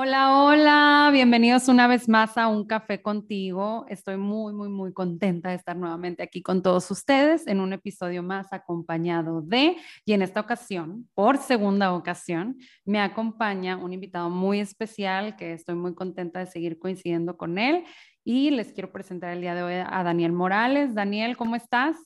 [0.00, 3.84] Hola, hola, bienvenidos una vez más a Un Café contigo.
[3.88, 8.22] Estoy muy, muy, muy contenta de estar nuevamente aquí con todos ustedes en un episodio
[8.22, 14.60] más acompañado de, y en esta ocasión, por segunda ocasión, me acompaña un invitado muy
[14.60, 17.84] especial que estoy muy contenta de seguir coincidiendo con él
[18.22, 20.94] y les quiero presentar el día de hoy a Daniel Morales.
[20.94, 21.96] Daniel, ¿cómo estás?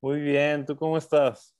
[0.00, 1.52] Muy bien, ¿tú cómo estás?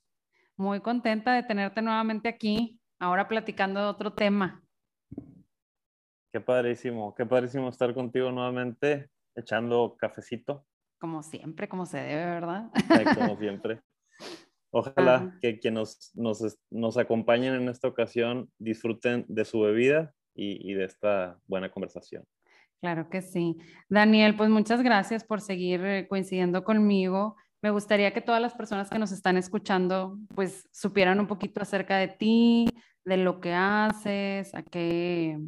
[0.57, 4.63] Muy contenta de tenerte nuevamente aquí ahora platicando de otro tema.
[6.33, 10.67] Qué padrísimo, qué padrísimo estar contigo nuevamente, echando cafecito.
[10.99, 12.71] Como siempre, como se debe, ¿verdad?
[13.15, 13.81] como siempre.
[14.71, 20.75] Ojalá que quienes nos, nos, acompañen en esta ocasión disfruten de su bebida y, y
[20.75, 22.25] de esta buena conversación.
[22.81, 23.57] Claro que sí.
[23.89, 27.37] Daniel, pues muchas gracias por seguir eh, coincidiendo conmigo.
[27.63, 31.97] Me gustaría que todas las personas que nos están escuchando pues supieran un poquito acerca
[31.99, 32.69] de ti,
[33.05, 35.39] de lo que haces, a qué,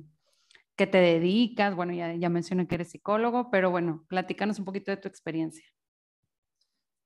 [0.76, 1.74] qué te dedicas.
[1.74, 5.64] Bueno, ya, ya mencioné que eres psicólogo, pero bueno, platícanos un poquito de tu experiencia.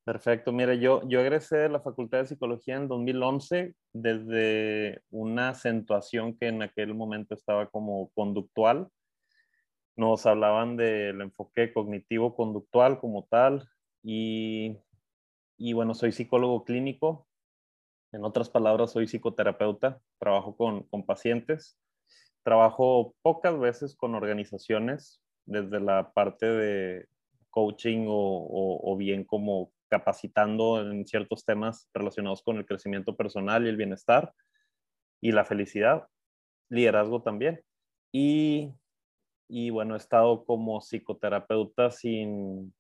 [0.04, 6.36] Perfecto, mira, yo, yo egresé de la Facultad de Psicología en 2011 desde una acentuación
[6.36, 8.88] que en aquel momento estaba como conductual.
[9.94, 13.68] Nos hablaban del enfoque cognitivo-conductual como tal
[14.02, 14.76] y
[15.56, 17.26] y bueno, soy psicólogo clínico.
[18.12, 20.00] En otras palabras, soy psicoterapeuta.
[20.18, 21.78] Trabajo con, con pacientes.
[22.42, 27.08] Trabajo pocas veces con organizaciones, desde la parte de
[27.50, 33.76] coaching o, bien como capacitando en ciertos temas relacionados con el crecimiento personal y el
[33.76, 34.32] bienestar
[35.20, 36.08] y la felicidad,
[36.70, 37.62] liderazgo también.
[38.10, 38.72] Y,
[39.48, 42.74] y bueno, he estado como psicoterapeuta sin,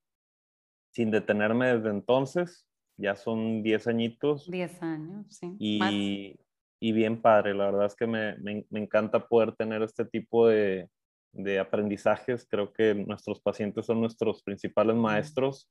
[0.92, 2.66] sin detenerme desde entonces
[2.96, 4.50] ya son 10 añitos.
[4.50, 5.56] 10 años, sí.
[5.58, 6.38] Y,
[6.80, 10.88] y, bien padre, la verdad es que me, me, encanta poder tener este tipo de,
[11.32, 12.46] de, aprendizajes.
[12.48, 15.70] Creo que nuestros pacientes son nuestros principales maestros.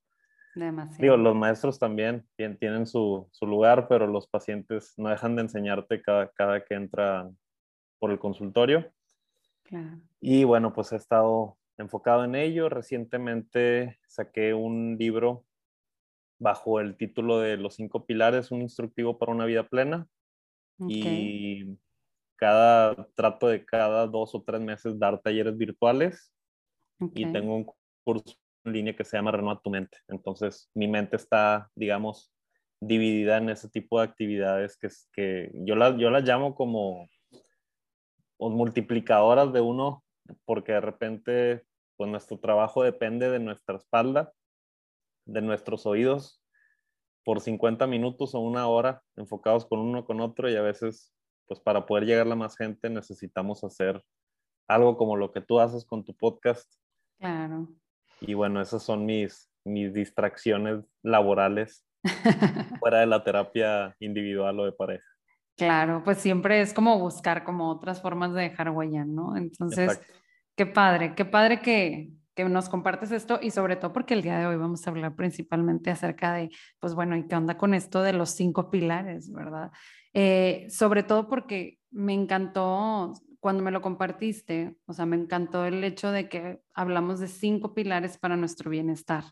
[0.56, 1.02] Demasiado.
[1.02, 6.02] Digo, los maestros también tienen su, su, lugar, pero los pacientes no dejan de enseñarte
[6.02, 7.30] cada, cada que entra
[8.00, 8.92] por el consultorio.
[9.64, 10.02] Claro.
[10.20, 12.70] Y bueno, pues he estado enfocado en ello.
[12.70, 15.46] Recientemente saqué un libro
[16.40, 20.08] bajo el título de Los cinco pilares, un instructivo para una vida plena.
[20.88, 21.78] Y
[22.38, 26.34] cada trato de cada dos o tres meses dar talleres virtuales.
[27.14, 27.66] Y tengo un
[28.04, 29.98] curso en línea que se llama Renueva tu mente.
[30.08, 32.32] Entonces, mi mente está, digamos,
[32.80, 37.08] dividida en ese tipo de actividades que, que yo, las, yo las llamo como
[38.40, 40.04] multiplicadoras de uno,
[40.46, 41.64] porque de repente,
[42.02, 44.34] pues nuestro trabajo depende de nuestra espalda
[45.28, 46.44] de nuestros oídos
[47.24, 51.14] por 50 minutos o una hora enfocados con uno con otro y a veces,
[51.46, 54.04] pues para poder llegar a más gente necesitamos hacer
[54.68, 56.74] algo como lo que tú haces con tu podcast.
[57.20, 57.68] Claro.
[58.20, 61.86] Y bueno, esas son mis, mis distracciones laborales
[62.80, 65.08] fuera de la terapia individual o de pareja.
[65.56, 69.38] Claro, pues siempre es como buscar como otras formas de dejar huella, ¿no?
[69.38, 70.02] Entonces,
[70.56, 74.38] qué padre, qué padre que, que nos compartes esto y sobre todo porque el día
[74.38, 78.02] de hoy vamos a hablar principalmente acerca de, pues bueno, ¿y qué onda con esto
[78.02, 79.72] de los cinco pilares, verdad?
[80.14, 85.84] Eh, sobre todo porque me encantó cuando me lo compartiste, o sea, me encantó el
[85.84, 89.24] hecho de que hablamos de cinco pilares para nuestro bienestar.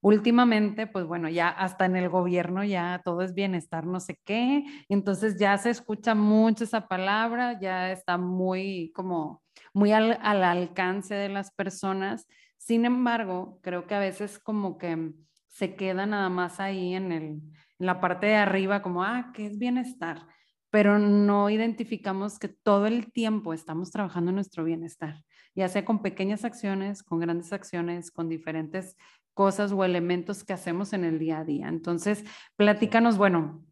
[0.00, 4.64] Últimamente, pues bueno, ya hasta en el gobierno ya todo es bienestar, no sé qué,
[4.88, 9.42] entonces ya se escucha mucho esa palabra, ya está muy como
[9.74, 12.26] muy al, al alcance de las personas
[12.68, 15.14] sin embargo, creo que a veces como que
[15.46, 17.42] se queda nada más ahí en, el, en
[17.78, 20.26] la parte de arriba, como, ah, ¿qué es bienestar?
[20.68, 25.22] Pero no identificamos que todo el tiempo estamos trabajando en nuestro bienestar,
[25.54, 28.96] ya sea con pequeñas acciones, con grandes acciones, con diferentes
[29.32, 31.68] cosas o elementos que hacemos en el día a día.
[31.68, 32.22] Entonces,
[32.56, 33.64] platícanos, bueno,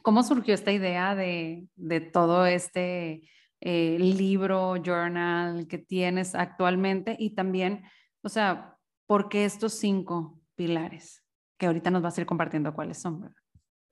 [0.00, 3.28] ¿cómo surgió esta idea de, de todo este
[3.60, 7.82] eh, libro, journal que tienes actualmente y también
[8.22, 8.76] o sea,
[9.06, 11.24] ¿por qué estos cinco pilares?
[11.58, 13.34] Que ahorita nos vas a ir compartiendo cuáles son.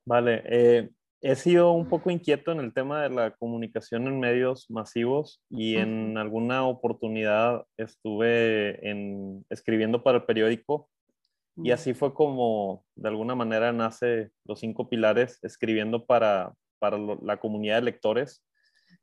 [0.05, 0.89] Vale, eh,
[1.21, 5.75] he sido un poco inquieto en el tema de la comunicación en medios masivos y
[5.75, 10.89] en alguna oportunidad estuve en, escribiendo para el periódico
[11.57, 17.37] y así fue como de alguna manera nace los cinco pilares escribiendo para, para la
[17.37, 18.41] comunidad de lectores.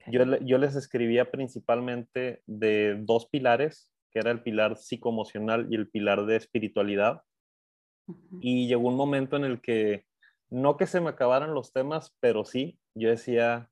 [0.09, 5.89] Yo, yo, les escribía principalmente de dos pilares, que era el pilar psicoemocional y el
[5.89, 7.23] pilar de espiritualidad.
[8.41, 10.05] Y llegó un momento en el que,
[10.49, 13.69] no que se me acabaran los temas, pero sí, yo decía,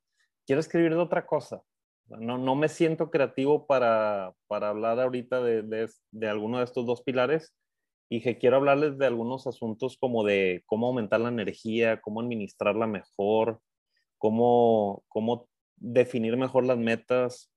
[0.47, 1.63] quiero escribir de otra cosa.
[2.07, 6.85] No, no me siento creativo para, para hablar ahorita de, de, de, alguno de estos
[6.85, 7.55] dos pilares
[8.11, 12.87] y que quiero hablarles de algunos asuntos como de cómo aumentar la energía, cómo administrarla
[12.87, 13.61] mejor,
[14.19, 17.53] cómo, cómo definir mejor las metas.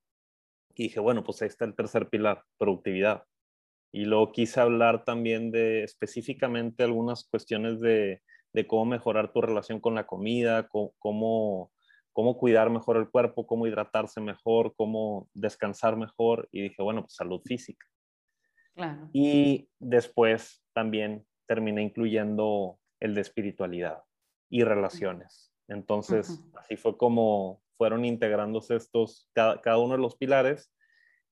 [0.74, 3.24] Y dije, bueno, pues ahí está el tercer pilar, productividad.
[3.92, 8.22] Y luego quise hablar también de específicamente algunas cuestiones de,
[8.52, 11.72] de cómo mejorar tu relación con la comida, cómo,
[12.12, 16.48] cómo cuidar mejor el cuerpo, cómo hidratarse mejor, cómo descansar mejor.
[16.52, 17.86] Y dije, bueno, pues salud física.
[18.74, 19.08] Claro.
[19.12, 24.02] Y después también terminé incluyendo el de espiritualidad
[24.50, 25.52] y relaciones.
[25.68, 30.70] Entonces, así fue como fueron integrándose estos, cada, cada, uno de los pilares.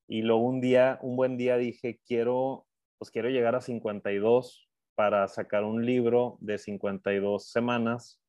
[0.09, 2.67] Y luego un día, un buen día dije, quiero,
[2.99, 8.23] pues quiero llegar a 52 para sacar un libro de 52 semanas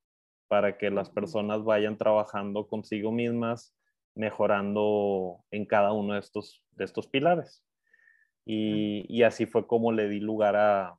[0.48, 3.75] para que las personas vayan trabajando consigo mismas,
[4.16, 7.63] mejorando en cada uno de estos, de estos pilares.
[8.46, 10.98] Y, y así fue como le di lugar a,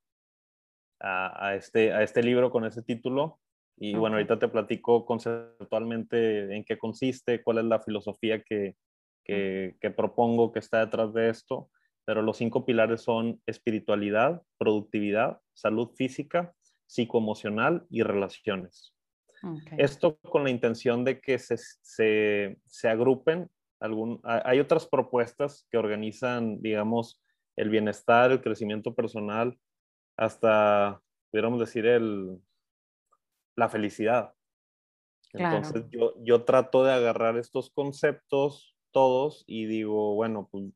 [1.00, 3.40] a, a, este, a este libro con ese título.
[3.80, 8.76] Y bueno, ahorita te platico conceptualmente en qué consiste, cuál es la filosofía que,
[9.24, 11.70] que, que propongo que está detrás de esto.
[12.04, 16.54] Pero los cinco pilares son espiritualidad, productividad, salud física,
[16.86, 18.94] psicoemocional y relaciones.
[19.42, 19.78] Okay.
[19.78, 23.48] Esto con la intención de que se, se, se agrupen.
[23.78, 27.22] Algún, hay otras propuestas que organizan, digamos,
[27.56, 29.56] el bienestar, el crecimiento personal,
[30.16, 32.40] hasta, pudiéramos decir, el,
[33.58, 34.34] la felicidad.
[35.32, 35.56] Claro.
[35.56, 40.72] Entonces yo, yo trato de agarrar estos conceptos todos y digo, bueno, pues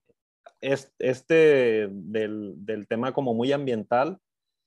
[0.61, 4.19] es, este del, del, tema como muy ambiental,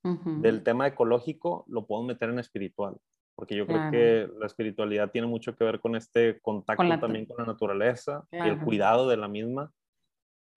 [0.03, 0.41] uh -huh.
[0.41, 2.97] del tema ecológico, lo puedo meter en espiritual
[3.35, 7.00] porque yo creo que la espiritualidad tiene mucho que ver con este contacto con la,
[7.00, 8.47] también con la naturaleza claro.
[8.47, 9.71] y el cuidado de la misma.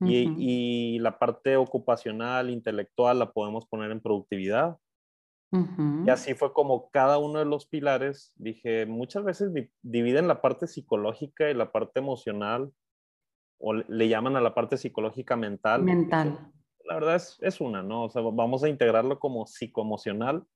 [0.01, 0.37] Uh -huh.
[0.39, 4.77] y, y, la parte ocupacional, intelectual, la podemos poner en productividad.
[5.51, 6.07] Uh -huh.
[6.07, 10.43] Y así fue como cada uno de los pilares, dije, muchas veces di dividen la
[10.43, 12.73] parte psicológica y la parte emocional,
[13.59, 15.83] o le llaman a la parte psicológica mental.
[15.83, 16.53] Mental.
[16.85, 18.05] La verdad es, es una, ¿no?
[18.05, 20.47] O sea, vamos a integrarlo como psicoemocional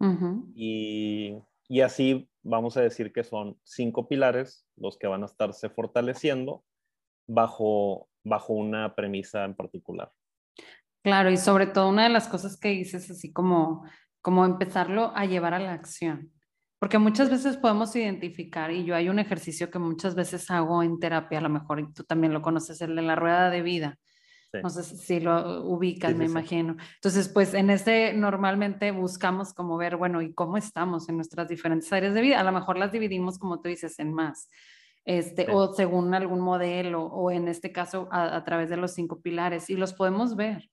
[0.00, 0.52] Uh -huh.
[0.54, 1.36] y,
[1.68, 6.64] y, así vamos a decir que son cinco pilares los que van a estarse fortaleciendo
[7.28, 10.10] bajo, bajo una premisa en particular.
[11.02, 13.84] Claro, y sobre todo una de las cosas que dices así como,
[14.20, 16.32] como empezarlo a llevar a la acción.
[16.78, 20.98] Porque muchas veces podemos identificar, y yo hay un ejercicio que muchas veces hago en
[20.98, 23.98] terapia, a lo mejor y tú también lo conoces, el de la rueda de vida
[24.52, 24.58] Sí.
[24.62, 26.76] No sé si lo ubican, sí, me imagino.
[26.96, 31.92] Entonces, pues en este normalmente buscamos como ver, bueno, ¿y cómo estamos en nuestras diferentes
[31.92, 32.40] áreas de vida?
[32.40, 34.48] A lo mejor las dividimos, como tú dices, en más,
[35.04, 39.20] este, o según algún modelo, o en este caso a, a, través de los cinco
[39.20, 40.68] pilares, y los podemos ver.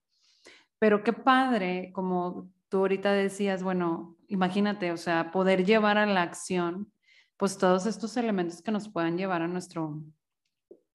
[0.80, 6.22] Pero qué padre, como tú ahorita decías, bueno, imagínate, o sea, poder llevar a la
[6.22, 6.92] acción,
[7.38, 10.02] pues todos estos elementos que nos puedan llevar a nuestro,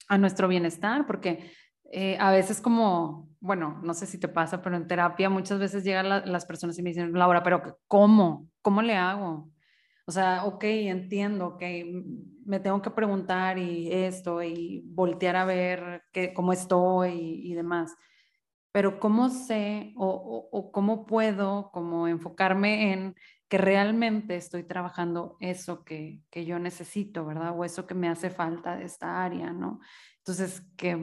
[0.07, 1.51] a nuestro bienestar, porque
[1.91, 5.83] eh, a veces como, bueno, no sé si te pasa, pero en terapia muchas veces
[5.83, 8.49] llegan la, las personas y me dicen, Laura, pero ¿cómo?
[8.61, 9.51] ¿Cómo le hago?
[10.05, 11.61] O sea, ok, entiendo, ok,
[12.45, 17.95] me tengo que preguntar y esto y voltear a ver que, cómo estoy y demás.
[18.73, 23.15] Pero ¿cómo sé o, o, o cómo puedo como enfocarme en
[23.47, 27.53] que realmente estoy trabajando eso que, que yo necesito, ¿verdad?
[27.57, 29.79] O eso que me hace falta de esta área, ¿no?
[30.17, 30.97] Entonces, que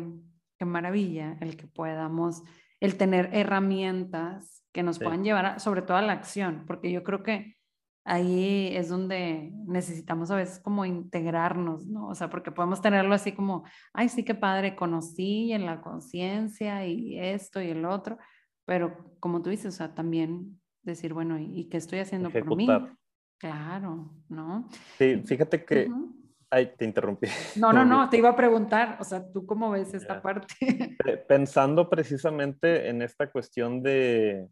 [0.60, 2.42] qué maravilla el que podamos,
[2.80, 5.04] el tener herramientas que nos sí.
[5.04, 7.56] puedan llevar a, sobre todo a la acción, porque yo creo que
[8.04, 12.08] ahí es donde necesitamos a veces como integrarnos, ¿no?
[12.08, 16.86] O sea, porque podemos tenerlo así como, ay, sí, qué padre, conocí en la conciencia
[16.86, 18.18] y esto y el otro,
[18.64, 22.80] pero como tú dices, o sea, también decir, bueno, ¿y, qué estoy haciendo Ejecutar.
[22.80, 22.96] por mí?
[23.38, 24.68] Claro, ¿no?
[24.98, 25.88] Sí, fíjate que...
[25.88, 26.20] Uh -huh
[26.52, 27.28] Ay, te interrumpí.
[27.56, 30.22] No, no, no, te iba a preguntar, o sea, ¿tú cómo ves esta yeah.
[30.22, 30.96] parte?
[31.28, 34.48] Pensando precisamente en esta cuestión de,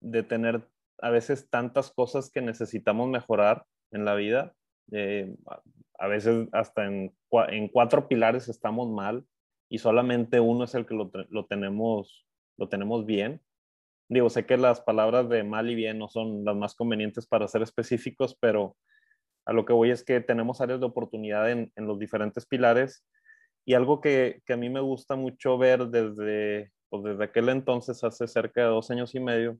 [0.00, 0.68] de tener
[1.02, 4.54] a veces tantas cosas que necesitamos mejorar en la vida,
[4.92, 5.34] eh,
[5.98, 7.14] a veces hasta en,
[7.48, 9.24] en, cuatro pilares estamos mal
[9.68, 12.26] y solamente uno es el que lo, lo, tenemos,
[12.56, 13.40] lo tenemos bien.
[14.08, 17.46] Digo, sé que las palabras de mal y bien no son las más convenientes para
[17.48, 18.76] ser específicos, pero
[19.46, 23.04] A lo que voy es que tenemos áreas de oportunidad en, en los diferentes pilares
[23.64, 28.02] y algo que, que, a mí me gusta mucho ver desde, pues desde aquel entonces,
[28.04, 29.58] hace cerca de dos años y medio,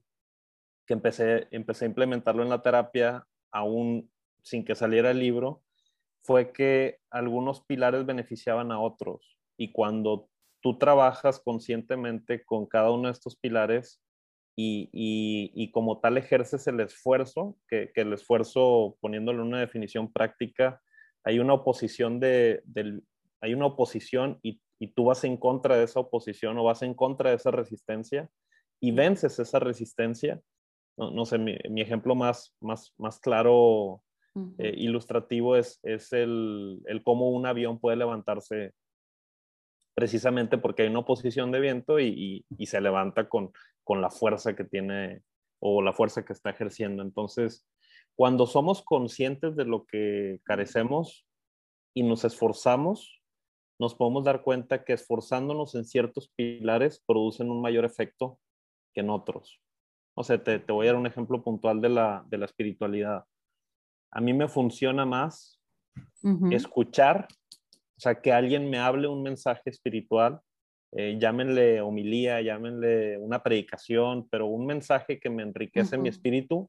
[0.91, 4.11] que empecé, empecé a implementarlo en la terapia, aún
[4.43, 5.63] sin que saliera el libro,
[6.21, 9.37] fue que algunos pilares beneficiaban a otros.
[9.57, 10.27] Y cuando
[10.59, 14.01] tú trabajas conscientemente con cada uno de estos pilares
[14.57, 20.81] y, y, como tal ejerces el esfuerzo, que, que, el esfuerzo, poniéndole una definición práctica,
[21.23, 23.05] hay una oposición de, del,
[23.39, 26.95] hay una oposición y, y, tú vas en contra de esa oposición o vas en
[26.95, 28.29] contra de esa resistencia
[28.81, 30.41] y vences esa resistencia.
[30.97, 34.03] No, no sé, mi, mi, ejemplo más, más, más claro,
[34.57, 38.73] eh, ilustrativo, es, es el, el cómo un avión puede levantarse
[39.93, 43.51] precisamente porque hay una oposición de viento y, y, se levanta con,
[43.83, 45.21] con la fuerza que tiene
[45.59, 47.03] o la fuerza que está ejerciendo.
[47.03, 47.67] Entonces,
[48.15, 51.27] cuando somos conscientes de lo que carecemos
[51.93, 53.21] y nos esforzamos,
[53.79, 58.39] nos podemos dar cuenta que esforzándonos en ciertos pilares producen un mayor efecto
[58.93, 59.59] que en otros.
[60.21, 63.25] O sea, te, te voy a dar un ejemplo puntual de la, de la espiritualidad.
[64.11, 65.59] A mí me funciona más
[66.51, 67.27] escuchar
[68.01, 70.41] o sea, que alguien me hable un mensaje espiritual,
[70.91, 76.67] eh, llámenle homilía, llámenle una predicación, pero un mensaje que me enriquece mi espíritu,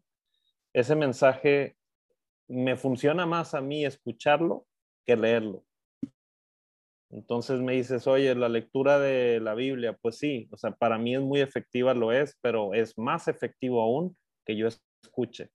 [0.75, 1.75] ese mensaje
[2.49, 4.67] me funciona más a mí escucharlo
[5.07, 5.65] que leerlo.
[7.12, 11.14] Entonces me dices, oye, la lectura de la Biblia, pues sí, o sea, para mí
[11.14, 14.16] es muy efectiva, lo es, pero es más efectivo aún
[14.47, 15.50] que yo escuche.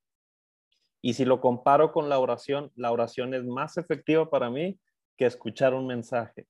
[1.01, 4.79] Y si lo comparo con la oración, la oración es más efectiva para mí
[5.17, 6.47] que escuchar un mensaje.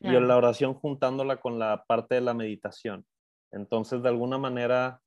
[0.00, 3.06] Y la oración juntándola con la parte de la meditación.
[3.52, 5.00] Entonces, de alguna manera,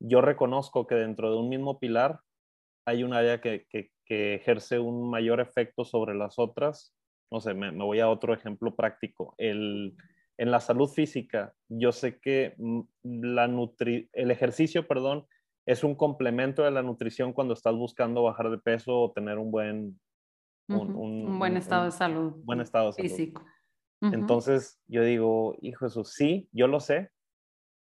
[0.00, 2.18] yo reconozco que dentro de un mismo pilar
[2.84, 3.66] hay un área que,
[4.08, 6.94] ejerce un mayor efecto sobre las otras.
[7.32, 9.34] No sé, me, voy a otro ejemplo práctico.
[9.38, 9.96] El,
[10.36, 13.46] en la salud física, yo sé que mm, la
[14.12, 15.26] el ejercicio, perdón,
[15.64, 19.50] es un complemento de la nutrición cuando estás buscando bajar de peso o tener un
[19.50, 19.98] buen
[20.68, 22.34] un, buen estado de salud.
[22.44, 23.42] Buen estado Físico.
[24.02, 27.12] Entonces yo digo, hijo eso, sí, yo lo sé,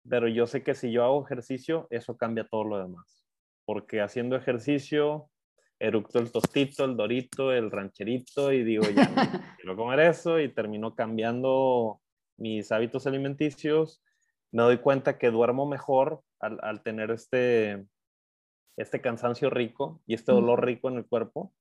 [0.08, 3.26] pero yo sé que si yo hago ejercicio, eso cambia todo lo demás.
[3.66, 5.32] Porque haciendo ejercicio,
[5.80, 9.06] eructo el tostito, el dorito, el rancherito y digo, ya,
[9.58, 12.02] quiero comer eso y termino cambiando
[12.38, 14.04] mis hábitos alimenticios.
[14.52, 17.86] Me doy cuenta que duermo mejor al, al tener este,
[18.78, 21.54] este cansancio rico y este dolor rico en el cuerpo.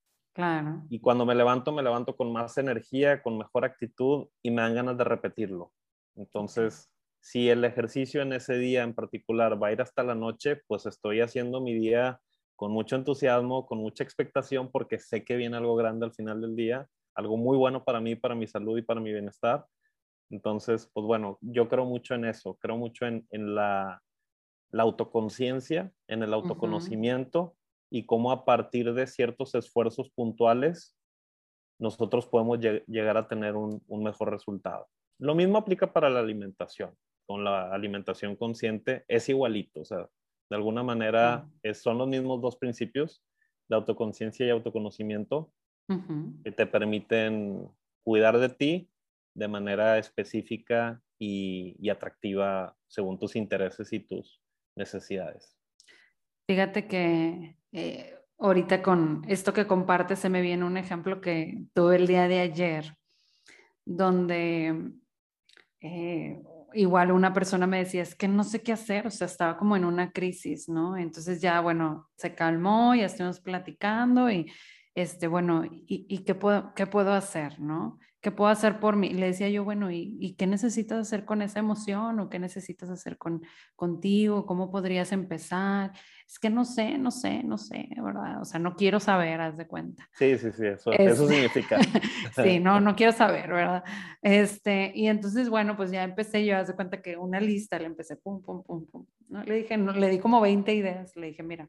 [0.89, 4.75] Y cuando me levanto, me levanto con más energía, con mejor actitud y me dan
[4.75, 5.73] ganas de repetirlo.
[6.15, 10.63] Entonces, si el ejercicio en ese día en particular va a ir hasta la noche,
[10.69, 12.21] pues estoy haciendo mi día
[12.59, 16.57] con mucho entusiasmo, con mucha expectación, porque sé que viene algo grande al final del
[16.57, 19.65] día, algo muy bueno para mí, para mi salud y para mi bienestar.
[20.29, 24.03] Entonces, pues bueno, yo creo mucho en eso, creo mucho en, la,
[24.73, 27.55] la autoconciencia, en el autoconocimiento
[27.91, 30.97] y cómo a partir de ciertos esfuerzos puntuales
[31.79, 34.89] nosotros podemos llegar a tener un, mejor resultado.
[35.21, 36.93] Lo mismo aplica para la alimentación.
[37.25, 40.09] Con la alimentación consciente es igualito, o sea,
[40.51, 43.23] de alguna manera son los mismos dos principios,
[43.69, 45.53] la autoconciencia y autoconocimiento,
[46.45, 47.69] que te permiten
[48.05, 48.91] cuidar de ti
[49.35, 54.41] de manera específica y atractiva según tus intereses y tus
[54.77, 55.59] necesidades.
[56.49, 61.97] Fíjate que eh, ahorita con esto que compartes se me viene un ejemplo que tuve
[61.97, 62.97] el día de ayer,
[63.85, 64.93] donde
[65.81, 66.43] eh,
[66.75, 69.77] igual una persona me decía, es que no sé qué hacer, o sea, estaba como
[69.77, 70.97] en una crisis, ¿no?
[70.97, 74.51] Entonces ya, bueno, se calmó, ya estuvimos platicando y,
[74.95, 77.99] este, bueno, ¿y, y qué, puedo, qué puedo hacer, no?
[78.29, 79.07] ¿Qué puedo hacer por mí?
[79.07, 82.21] Y le decía yo, bueno, ¿y, qué necesitas hacer con esa emoción?
[82.21, 83.41] ¿O qué necesitas hacer con,
[83.75, 84.45] contigo?
[84.45, 85.93] ¿Cómo podrías empezar?
[86.27, 88.43] Es que no sé, no sé, no sé, ¿verdad?
[88.43, 90.07] O sea, no quiero saber, haz de cuenta.
[90.13, 91.79] Sí, sí, sí, eso, eso significa.
[92.37, 93.83] sí, no, no quiero saber, ¿verdad?
[94.21, 97.87] Este, y entonces, bueno, pues ya empecé yo, haz de cuenta que una lista, le
[97.87, 99.07] empecé, pum, pum, pum, pum.
[99.29, 99.43] ¿no?
[99.43, 101.67] Le dije, no, le di como 20 ideas, le dije, mira,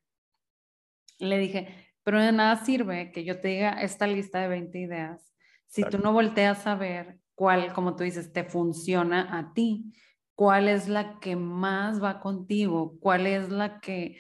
[1.19, 5.29] le dije, pero de nada sirve que yo te diga esta lista de 20 ideas
[5.69, 9.93] si tú no volteas a ver cuál, como tú dices, te funciona a ti,
[10.35, 14.19] cuál es la que más va contigo, cuál es la que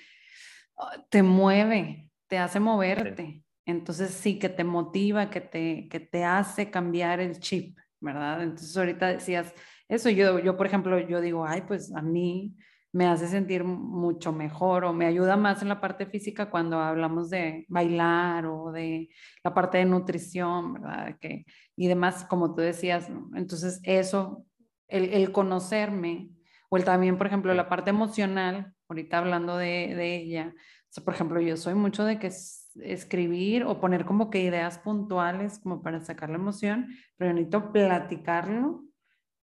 [0.77, 3.43] ah, te mueve, te hace moverte.
[3.65, 8.43] Entonces sí, que te motiva, que te, que te hace cambiar el chip, ¿verdad?
[8.43, 9.53] Entonces ahorita decías,
[9.87, 12.55] eso yo, yo por ejemplo, yo digo, ay, pues a mí
[12.91, 17.29] me hace sentir mucho mejor o me ayuda más en la parte física cuando hablamos
[17.29, 19.09] de bailar o de
[19.43, 21.17] la parte de nutrición, ¿verdad?
[21.19, 23.29] Que, y demás, como tú decías, ¿no?
[23.35, 24.45] Entonces, eso,
[24.87, 26.31] el, el, conocerme,
[26.69, 31.03] o el también, por ejemplo, la parte emocional, ahorita hablando de, de ella, o sea,
[31.03, 35.59] por ejemplo, yo soy mucho de que es, escribir o poner como que ideas puntuales
[35.59, 38.83] como para sacar la emoción, pero necesito platicarlo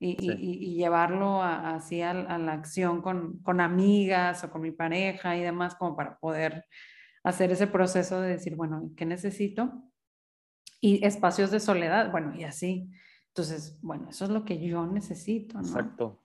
[0.03, 5.96] y, llevarlo así a, la acción con, amigas o con mi pareja y demás, como
[5.96, 6.65] para poder
[7.24, 9.72] hacer ese proceso de decir, bueno, ¿qué necesito?
[10.79, 12.89] Y espacios de soledad, bueno, y así.
[13.27, 15.67] Entonces, bueno, eso es lo que yo necesito, ¿no?
[15.67, 16.24] Exacto.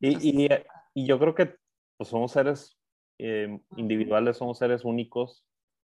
[0.00, 0.46] Y,
[0.94, 1.56] y, yo creo que
[1.96, 2.78] pues, somos seres
[3.18, 5.46] eh, individuales, somos seres únicos,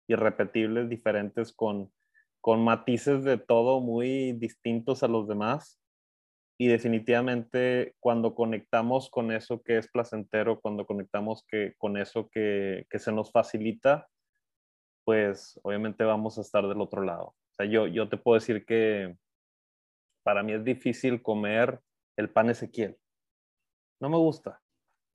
[0.07, 1.93] irrepetibles, diferentes, con,
[2.41, 5.80] con matices de todo muy distintos a los demás
[6.61, 12.85] y definitivamente cuando conectamos con eso que es placentero, cuando conectamos que, con eso que,
[12.87, 14.07] que, se nos facilita,
[15.03, 17.29] pues obviamente vamos a estar del otro lado.
[17.29, 19.17] O sea, yo, yo te puedo decir que
[20.23, 21.79] para mí es difícil comer
[22.15, 22.95] el pan Ezequiel.
[23.99, 24.61] No me gusta.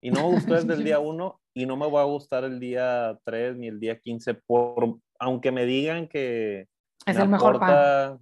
[0.03, 2.59] Y no me gustó desde el día uno y no me va a gustar el
[2.59, 6.67] día 3 ni el día 15, por, aunque me digan que...
[7.07, 8.19] Es el mejor pan.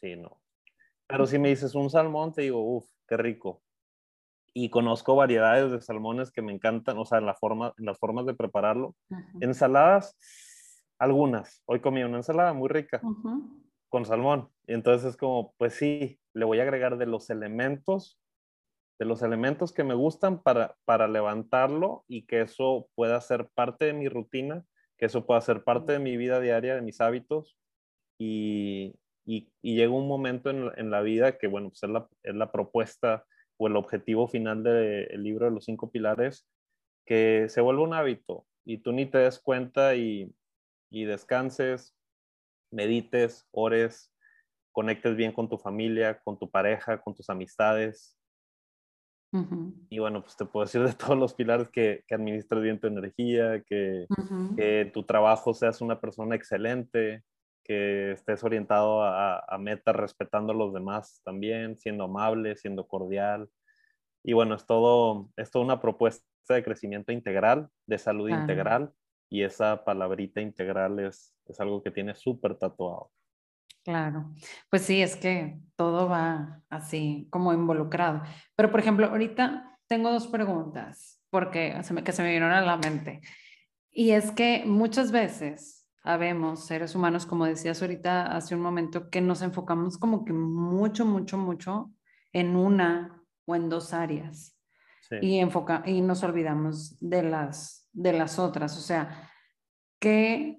[0.00, 0.37] Sí, no.
[1.08, 3.62] Pero si me dices un salmón, te digo, uff, qué rico.
[4.52, 7.98] Y conozco variedades de salmones que me encantan, o sea, en, la forma, en las
[7.98, 8.94] formas de prepararlo.
[9.40, 10.16] Ensaladas,
[10.98, 11.62] algunas.
[11.66, 13.00] Hoy comí una ensalada muy rica
[13.88, 14.50] con salmón.
[14.66, 18.20] Y entonces es como, pues sí, le voy a agregar de los elementos,
[18.98, 23.86] de los elementos que me gustan para, para levantarlo y que eso pueda ser parte
[23.86, 24.64] de mi rutina,
[24.98, 27.56] que eso pueda ser parte de mi vida diaria, de mis hábitos.
[28.18, 28.94] Y,
[29.28, 33.26] y, llega un momento en, la vida que, bueno, pues es la, es la propuesta
[33.58, 36.48] o el objetivo final del libro de los cinco pilares,
[37.06, 40.34] que se vuelve un hábito y tú ni te des cuenta y,
[40.90, 41.94] y descanses,
[42.72, 44.14] medites, ores,
[44.72, 48.16] conectes bien con tu familia, con tu pareja, con tus amistades.
[49.90, 52.86] Y bueno, pues te puedo decir de todos los pilares que, que administres bien tu
[52.86, 54.06] energía, que,
[54.56, 57.24] que tu trabajo seas una persona excelente,
[57.64, 63.48] que estés orientado a, a, metas, respetando a los demás también, siendo amable, siendo cordial.
[64.24, 68.92] Y bueno, es todo, es toda una propuesta de crecimiento integral, de salud integral,
[69.30, 73.10] y esa palabrita integral es, es algo que tiene súper tatuado.
[73.84, 74.34] Claro,
[74.70, 78.22] pues sí, es que todo va así como involucrado.
[78.56, 82.60] Pero por ejemplo, ahorita tengo dos preguntas porque se me, que se me vinieron a
[82.60, 83.20] la mente.
[83.90, 85.77] Y es que muchas veces
[86.08, 91.04] habemos seres humanos, como decías ahorita hace un momento, que nos enfocamos como que mucho,
[91.04, 91.92] mucho, mucho
[92.32, 94.58] en una o en dos áreas
[95.20, 98.76] y, enfoca y nos olvidamos de las, de las otras.
[98.78, 99.30] O sea,
[100.00, 100.58] que,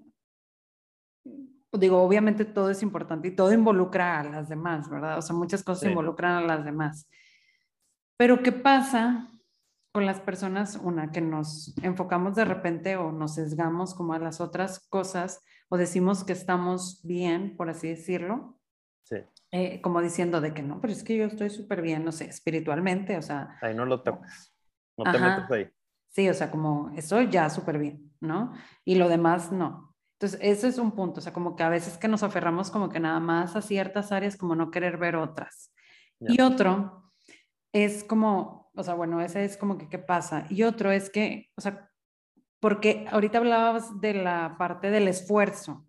[1.73, 5.17] digo, obviamente todo es importante y todo involucra a las demás, ¿verdad?
[5.17, 7.09] O sea, muchas cosas involucran a las demás.
[8.17, 9.31] Pero ¿qué pasa
[9.91, 14.39] con las personas, una, que nos enfocamos de repente o nos sesgamos como a las
[14.39, 18.60] otras cosas o decimos que estamos bien, por así decirlo.
[19.04, 19.17] Sí.
[19.52, 22.25] Eh, como diciendo de que no, pero es que yo estoy súper bien, no sé,
[22.25, 23.58] espiritualmente, o sea.
[23.62, 24.54] Ahí no lo toques,
[24.97, 25.69] no te metas ahí.
[26.10, 28.54] Sí, o sea, como eso ya súper bien, ¿no?
[28.86, 29.95] Y lo demás no.
[30.19, 32.89] Entonces, ese es un punto, o sea, como que a veces que nos aferramos como
[32.89, 35.73] que nada más a ciertas áreas, como no querer ver otras.
[36.19, 37.13] Y otro
[37.71, 40.45] es como o sea, bueno, ese es como que qué pasa.
[40.49, 41.89] Y otro es que, o sea,
[42.60, 45.86] porque ahorita hablabas de la parte del esfuerzo,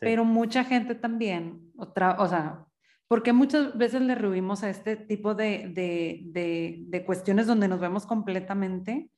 [0.00, 2.66] pero mucha gente también, otra, o sea,
[3.08, 7.80] porque muchas veces le ruimos a este tipo de, de, de, de, cuestiones donde nos
[7.80, 9.10] vemos completamente,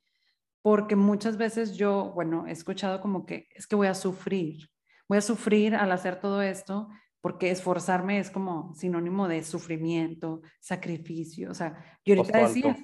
[0.62, 4.68] porque muchas veces yo, bueno, he escuchado como que es que voy a sufrir,
[5.08, 6.88] voy a sufrir al hacer todo esto,
[7.20, 12.76] porque esforzarme es como sinónimo de sufrimiento, sacrificio, o sea, yo ahorita decía,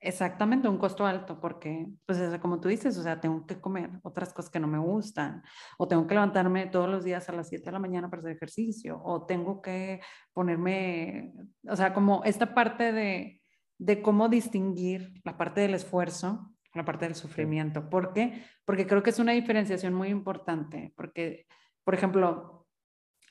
[0.00, 4.32] exactamente, un costo alto, porque, pues, como tú dices, o sea, tengo que comer otras
[4.32, 5.42] cosas que no me gustan,
[5.78, 8.32] o tengo que levantarme todos los días a las 7 de la mañana para hacer
[8.32, 10.00] ejercicio, o tengo que
[10.32, 11.32] ponerme,
[11.68, 13.42] o sea, como esta parte de,
[13.78, 17.88] de cómo distinguir la parte del esfuerzo la parte del sufrimiento.
[17.88, 18.44] ¿Por qué?
[18.64, 21.46] Porque creo que es una diferenciación muy importante, porque,
[21.84, 22.55] por ejemplo,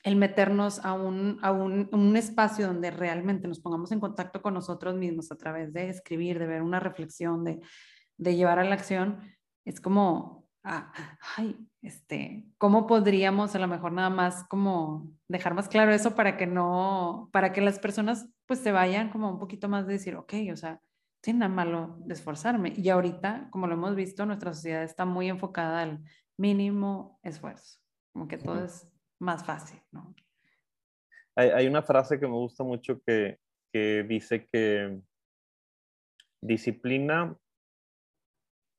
[0.06, 4.54] el meternos a, un, a un, un, espacio donde realmente nos pongamos en contacto con
[4.54, 7.58] nosotros mismos a través de escribir, de ver una reflexión, de,
[8.16, 9.18] de llevar a la acción,
[9.64, 10.92] es como, ah,
[11.36, 16.36] ay, este, ¿cómo podríamos a lo mejor nada más como dejar más claro eso para
[16.36, 20.14] que no, para que las personas pues se vayan como un poquito más de decir,
[20.14, 20.80] ok, o sea,
[21.20, 22.74] sin nada malo de esforzarme.
[22.76, 26.04] Y ahorita, como lo hemos visto, nuestra sociedad está muy enfocada al
[26.36, 27.80] mínimo esfuerzo,
[28.12, 28.86] como que todo es
[29.18, 30.14] más fácil, ¿no?
[31.36, 33.38] Hay, hay, una frase que me gusta mucho que,
[33.72, 35.00] que dice que
[36.40, 37.36] disciplina,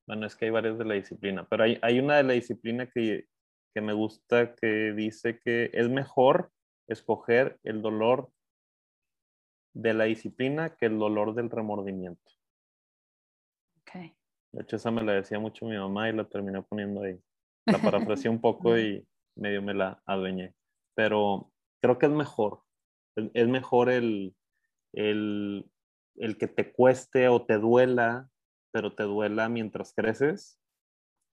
[0.06, 2.88] bueno, es que hay varias de la disciplina, pero hay, hay una de la disciplina
[2.90, 3.26] que,
[3.74, 6.50] que me gusta que dice que es mejor
[6.88, 8.30] escoger el dolor
[9.74, 12.32] de la disciplina que el dolor del remordimiento.
[13.82, 14.16] Okay.
[14.52, 17.20] De hecho, esa me la decía mucho mi mamá y la terminé poniendo ahí.
[17.66, 19.06] La parafraseé un poco y
[19.38, 20.54] medio me la adueñé.
[20.94, 22.62] Pero creo que es mejor.
[23.16, 24.34] Es mejor el,
[24.92, 25.70] el,
[26.16, 28.28] el que te cueste o te duela,
[28.72, 30.60] pero te duela mientras creces,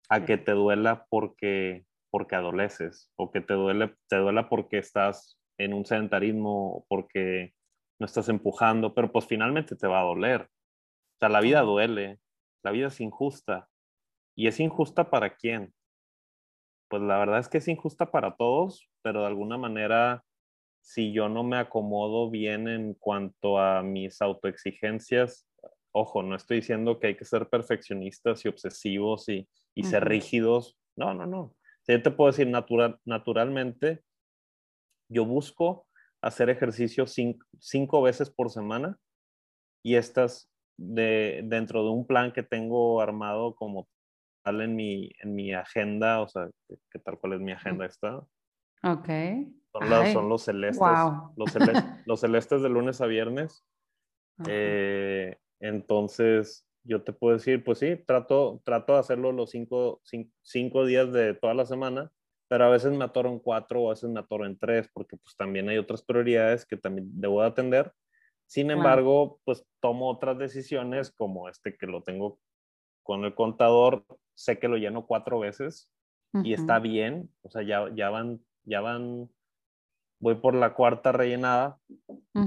[0.09, 5.39] a que te duela porque, porque adoleces, o que te, duele, te duela porque estás
[5.57, 7.53] en un sedentarismo, o porque
[7.99, 10.41] no estás empujando, pero pues finalmente te va a doler.
[10.41, 12.19] O sea, la vida duele,
[12.63, 13.69] la vida es injusta.
[14.35, 15.73] ¿Y es injusta para quién?
[16.87, 20.23] Pues la verdad es que es injusta para todos, pero de alguna manera,
[20.81, 25.47] si yo no me acomodo bien en cuanto a mis autoexigencias,
[25.91, 29.47] ojo, no estoy diciendo que hay que ser perfeccionistas y obsesivos y,
[29.83, 30.77] ser rígidos.
[30.95, 31.53] No, no, no.
[31.87, 34.03] yo te puedo decir natural, naturalmente,
[35.09, 35.87] yo busco
[36.21, 38.97] hacer ejercicio cinco, veces por semana
[39.83, 43.87] y estas de, dentro de un plan que tengo armado como
[44.45, 46.49] en mi, en mi agenda, o sea,
[46.89, 48.17] que, tal cual es mi agenda está.
[48.83, 49.09] Ok.
[49.71, 50.87] Son, los, son los celestes,
[51.35, 53.65] los, celestes, los celestes de lunes a viernes.
[54.47, 60.01] Eh, entonces, yo te puedo decir, pues sí, trato, trato de hacerlo los cinco,
[60.43, 62.11] cinco días de toda la semana
[62.47, 65.17] pero a veces me atoro en cuatro o a veces me atoro en tres, porque
[65.17, 67.91] pues también hay otras prioridades que también debo de atender.
[68.47, 72.39] Sin embargo, pues tomo otras decisiones como este que lo tengo
[73.01, 74.05] con el contador,
[74.35, 75.89] sé que lo lleno cuatro veces
[76.43, 79.29] y está bien, o sea, ya, ya van, ya van,
[80.19, 81.79] voy por la cuarta rellenada,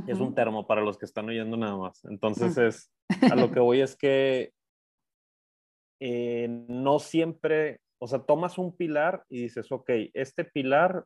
[0.07, 2.05] es un termo para los que están oyendo nada más.
[2.05, 2.92] Entonces es,
[3.33, 4.53] a lo que voy es que
[6.01, 11.05] eh, no siempre o sea, tomas un pilar y dices, ok, este pilar,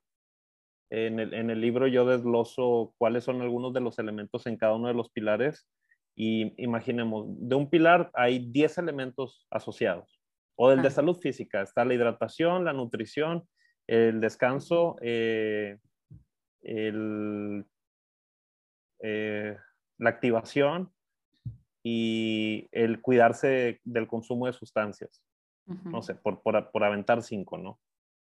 [0.91, 4.75] en el, en el libro yo desgloso cuáles son algunos de los elementos en cada
[4.75, 5.67] uno de los pilares
[6.15, 10.22] y imaginemos, de un pilar hay 10 elementos asociados.
[10.57, 13.49] O del de salud física, está la hidratación, la nutrición,
[13.87, 15.79] el descanso, eh,
[16.61, 17.65] el,
[19.01, 19.57] eh,
[19.99, 20.93] la activación
[21.83, 25.23] y el cuidarse del consumo de sustancias
[25.67, 27.79] no sé, por, por, por, aventar cinco, ¿no?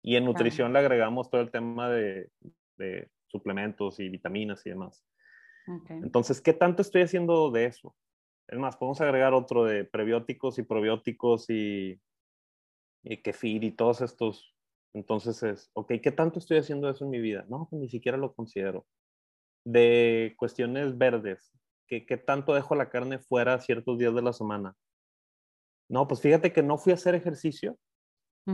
[0.03, 2.29] Y en nutrición le agregamos todo el tema de,
[2.77, 5.05] de suplementos y vitaminas y demás.
[5.89, 7.95] Entonces, ¿qué tanto estoy haciendo de eso?
[8.47, 11.99] Es más, podemos agregar otro de prebióticos y probióticos y,
[13.03, 14.55] y kefir y todos estos.
[14.93, 17.45] Entonces es, ok, ¿qué tanto estoy haciendo eso en mi vida?
[17.49, 18.85] No, pues ni siquiera lo considero.
[19.65, 21.53] De cuestiones verdes,
[21.87, 24.75] ¿qué, ¿qué tanto dejo la carne fuera ciertos días de la semana?
[25.89, 27.77] No, pues fíjate que no fui a hacer ejercicio,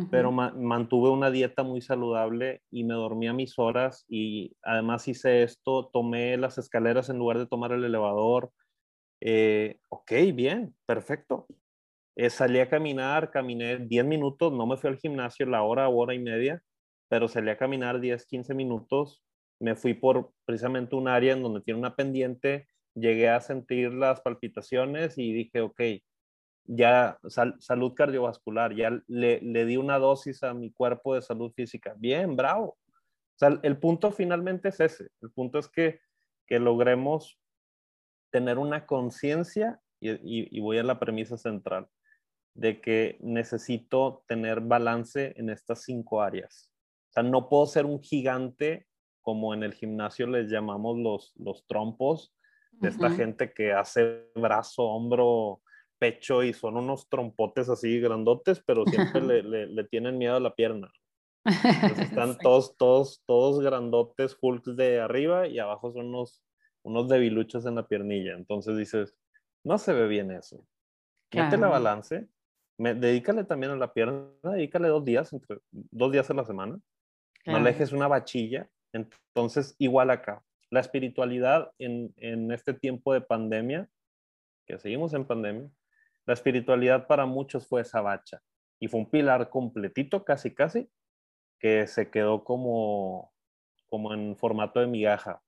[0.09, 5.43] pero mantuve una dieta muy saludable y me dormí a mis horas y además hice
[5.43, 8.51] esto, tomé las escaleras en lugar de tomar el elevador.
[9.21, 11.47] Eh, ok, bien, perfecto.
[12.19, 16.15] Eh, salí a caminar, caminé 10 minutos, no me fui al gimnasio la hora, hora
[16.15, 16.63] y media,
[17.09, 19.23] pero salí a caminar 10, 15 minutos.
[19.59, 24.21] Me fui por precisamente un área en donde tiene una pendiente, llegué a sentir las
[24.21, 25.79] palpitaciones y dije, ok,
[26.65, 27.19] ya
[27.59, 31.93] salud cardiovascular, ya le, le, di una dosis a mi cuerpo de salud física.
[31.99, 32.69] Bien, bravo.
[32.69, 35.09] O sea, el punto finalmente es ese.
[35.21, 35.99] El punto es que,
[36.47, 37.39] que logremos
[38.31, 41.87] tener una conciencia, y, y, voy a la premisa central,
[42.57, 46.71] de que necesito tener balance en estas cinco áreas.
[47.09, 48.87] O sea, no puedo ser un gigante
[49.21, 52.33] como en el gimnasio les llamamos los, los trompos,
[52.71, 55.61] de esta gente que hace brazo, hombro,
[55.99, 60.55] pecho y son unos trompotes así grandotes, pero siempre le, le, tienen miedo a la
[60.55, 60.91] pierna.
[61.99, 66.41] están todos, todos, todos grandotes, hulks de arriba y abajo son unos,
[66.83, 68.33] unos debiluchos en la piernilla.
[68.33, 69.13] Entonces dices,
[69.63, 70.65] no se ve bien eso.
[71.33, 72.27] Mete la balance,
[72.77, 76.79] me, dedícale también a la pierna, dedícale dos días, entre, dos días a la semana.
[77.45, 78.69] No le dejes una bachilla.
[78.91, 80.43] Entonces, igual acá.
[80.69, 83.89] La espiritualidad en, en este tiempo de pandemia,
[84.65, 85.69] que seguimos en pandemia,
[86.25, 88.41] la espiritualidad para muchos fue esa bacha
[88.79, 90.89] y fue un pilar completito, casi, casi,
[91.59, 93.33] que se quedó como,
[93.87, 95.41] como en formato de migaja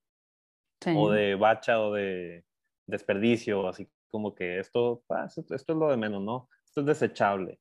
[0.96, 2.46] o de bacha o de
[2.88, 6.50] desperdicio, así como que esto, ah, esto, es lo de menos, ¿no?
[6.80, 7.60] Esto es desechable.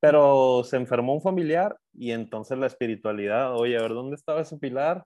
[0.00, 4.58] Pero se enfermó un familiar y entonces la espiritualidad, oye, a ver, ¿dónde estaba ese
[4.58, 5.04] pilar?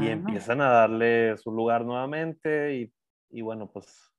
[0.00, 2.92] Y empiezan a darle su lugar nuevamente y,
[3.30, 4.12] y bueno, pues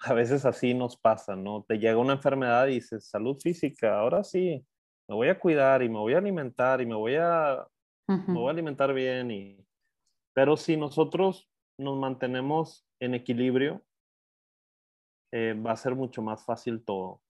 [0.00, 1.64] a veces así nos pasa, ¿no?
[1.66, 4.62] Te llega una enfermedad y dices, salud física, ahora sí,
[5.08, 7.66] me voy a cuidar y me voy a alimentar y me voy a,
[8.06, 9.30] me voy a alimentar bien.
[9.30, 9.66] Y...
[10.34, 13.82] Pero si nosotros nos mantenemos en equilibrio,
[15.36, 17.20] eh, va a ser mucho más fácil todo.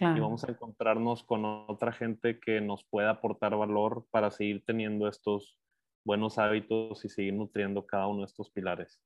[0.00, 5.06] Y vamos a encontrarnos con otra gente que nos pueda aportar valor para seguir teniendo
[5.06, 5.58] estos
[6.02, 8.98] buenos hábitos y seguir nutriendo cada uno de estos pilares.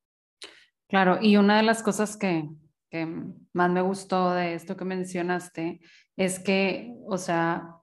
[0.89, 2.49] Claro, y una de las cosas que,
[2.91, 3.09] que
[3.53, 5.81] más me gustó de esto que mencionaste
[6.17, 7.79] es que, o sea,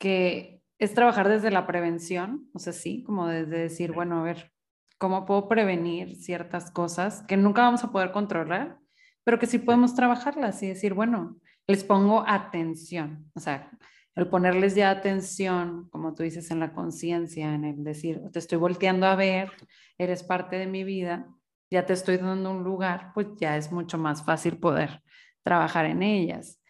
[0.00, 4.50] que es trabajar desde la prevención, o sea, sí, como desde decir, bueno, a ver,
[4.98, 8.80] ¿cómo puedo prevenir ciertas cosas que nunca vamos a poder controlar,
[9.24, 13.70] pero que sí podemos trabajarlas y decir, bueno, les pongo atención, o sea,
[14.14, 18.58] el ponerles ya atención, como tú dices, en la conciencia, en el decir, te estoy
[18.58, 19.50] volteando a ver,
[19.98, 21.26] eres parte de mi vida,
[21.70, 25.02] ya te estoy dando un lugar, pues ya es mucho más fácil poder
[25.42, 26.60] trabajar en ellas.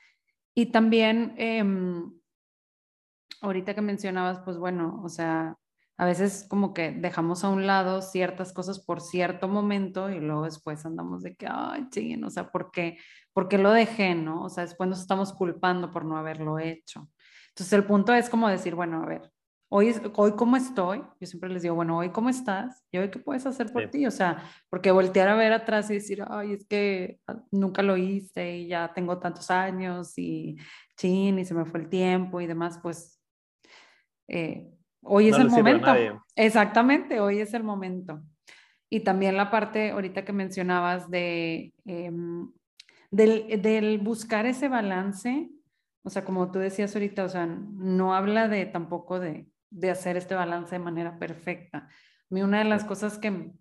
[0.55, 2.13] Y también, em,
[3.43, 5.59] ahorita que mencionabas, pues bueno, o sea,
[5.97, 10.45] a veces como que dejamos a un lado ciertas cosas por cierto momento y luego
[10.45, 12.99] después andamos de que, ay, chinguen, o sea, ¿por qué,
[13.33, 14.43] ¿por qué lo dejé, no?
[14.43, 17.09] O sea, después nos estamos culpando por no haberlo hecho.
[17.51, 19.31] Entonces el punto es como decir, bueno, a ver,
[19.69, 23.21] hoy, hoy cómo estoy, yo siempre les digo, bueno, hoy cómo estás y hoy qué
[23.21, 26.67] puedes hacer por ti, o sea, porque voltear a ver atrás y decir, ay, es
[26.67, 30.57] que ah, nunca lo hice y ya tengo tantos años y
[30.97, 33.21] chin, y se me fue el tiempo y demás, pues
[34.29, 34.74] eh,
[35.05, 35.93] hoy es el momento.
[36.37, 38.23] Exactamente, hoy es el momento.
[38.91, 42.51] Y también la parte ahorita que mencionabas de, em,
[43.11, 45.51] del, del buscar ese balance,
[46.03, 50.17] o sea, como tú decías ahorita, o sea, no habla de tampoco de de hacer
[50.17, 51.79] este balance de manera perfecta.
[51.79, 51.91] A
[52.31, 53.53] mí una de las cosas que,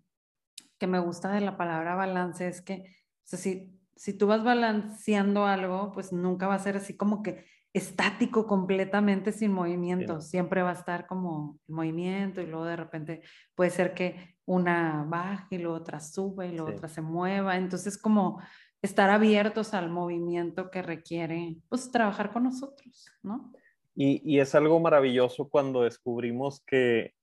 [0.78, 2.84] que me gusta de la palabra balance es que,
[3.24, 7.22] o sea, si, si tú vas balanceando algo, pues nunca va a ser así como
[7.22, 7.44] que
[7.74, 13.22] estático completamente sin movimiento, siempre va a estar como movimiento y luego de repente
[13.56, 17.98] puede ser que una baje y luego otra sube y luego otra se mueva, entonces
[17.98, 18.40] como
[18.80, 23.52] estar abiertos al movimiento que requiere, pues trabajar con nosotros, ¿no?
[23.96, 27.14] Y, es algo maravilloso cuando descubrimos que,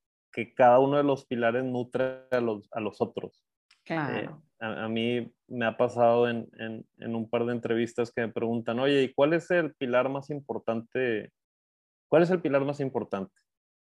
[0.56, 3.46] cada uno de los pilares nutre a los, a los otros.
[3.86, 4.42] Eh, claro.
[4.60, 6.50] a, mí me ha pasado en,
[7.00, 11.32] un par de entrevistas que me preguntan, oye, ¿y cuál es el pilar más importante?
[12.10, 13.34] ¿Cuál es el pilar más importante?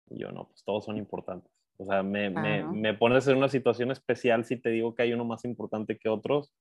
[0.08, 1.52] Y yo, no, pues todos son importantes.
[1.76, 5.12] O sea, me, me, me pones en una situación especial si te digo que hay
[5.12, 6.52] uno más importante que otros,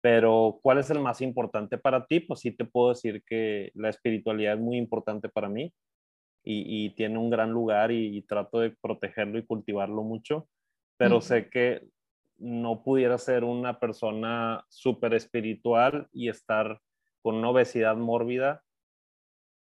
[0.00, 2.20] pero, ¿cuál es el más importante para ti?
[2.20, 5.72] Pues sí te puedo decir que la espiritualidad es muy importante para mí
[6.44, 10.48] y, tiene un gran lugar y, trato de protegerlo y cultivarlo mucho,
[10.96, 11.82] pero sé que
[12.38, 16.80] no pudiera ser una persona súper espiritual y estar
[17.22, 18.62] con una obesidad mórbida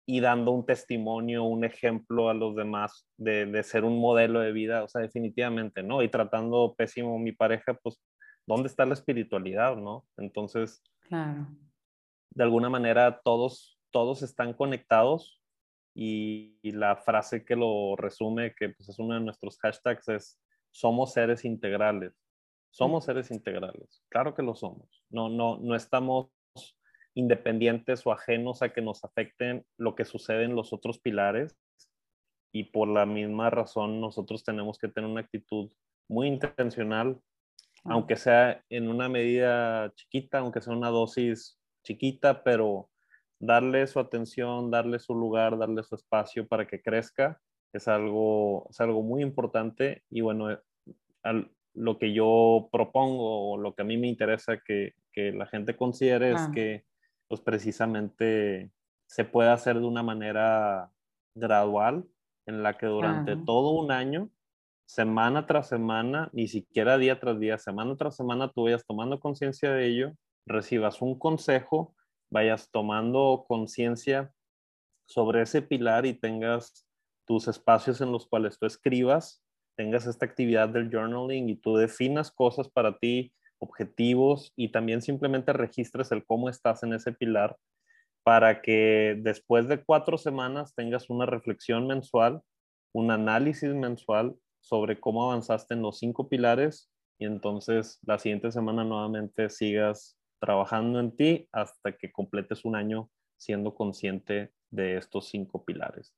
[0.07, 4.53] y dando un testimonio, un ejemplo a los demás de, de, ser un modelo de
[4.53, 6.03] vida, o sea, definitivamente, ¿no?
[6.03, 8.01] Y tratando pésimo a mi pareja, pues
[8.47, 10.07] ¿dónde está la espiritualidad, no?
[10.17, 15.41] Entonces, de alguna manera todos, todos están conectados
[15.95, 20.41] y, la frase que lo resume, que pues, es uno de nuestros hashtags, es
[20.73, 22.13] somos seres integrales.
[22.71, 25.05] Somos seres integrales, claro que lo somos.
[25.11, 26.29] No, no, no estamos
[27.15, 31.57] independientes o ajenos a que nos afecten lo que sucede en los otros pilares
[32.53, 35.73] y por la misma razón nosotros tenemos que tener una actitud
[36.09, 37.21] muy intencional
[37.85, 42.91] aunque sea en una medida chiquita, aunque sea una dosis chiquita, pero
[43.39, 47.41] darle su atención, darle su lugar, darle su espacio para que crezca,
[47.73, 50.59] es algo, es algo muy importante y bueno, eh,
[51.75, 55.77] lo que yo propongo o lo que a mí me interesa que, que la gente
[55.77, 56.85] considere es que
[57.29, 58.71] pues precisamente
[59.07, 60.91] se puede hacer de una manera
[61.35, 62.05] gradual
[62.47, 64.31] en la que durante todo un año
[64.87, 69.71] semana tras semana, ni siquiera día tras día, semana tras semana, tú vayas tomando conciencia
[69.71, 70.13] de ello,
[70.47, 71.95] recibas un consejo,
[72.29, 74.33] vayas tomando conciencia
[75.07, 76.89] sobre ese pilar y tengas
[77.25, 79.45] tus espacios en los cuales tú escribas,
[79.81, 85.55] tengas esta actividad del journaling y tú definas cosas para ti, objetivos y también simplemente
[85.55, 87.57] registres el cómo estás en ese pilar
[88.23, 92.43] para que después de cuatro semanas tengas una reflexión mensual,
[92.93, 98.85] un análisis mensual sobre cómo avanzaste en los cinco pilares y entonces la siguiente semana
[98.85, 105.65] nuevamente sigas trabajando en ti hasta que completes un año siendo consciente de estos cinco
[105.65, 106.15] pilares.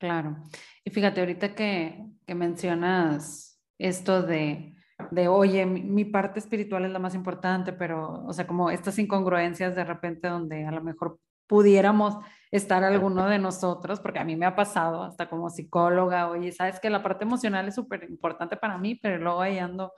[0.00, 0.42] Claro.
[0.82, 4.74] Y fíjate, ahorita que, que mencionas esto de,
[5.10, 9.76] de, oye, mi, parte espiritual es la más importante, pero, o sea, como estas incongruencias
[9.76, 12.16] de repente donde a lo mejor pudiéramos
[12.50, 16.80] estar alguno de nosotros, porque a mí me ha pasado hasta como psicóloga, oye, sabes
[16.80, 19.92] que la parte emocional es súper importante para mí, pero luego ahí ando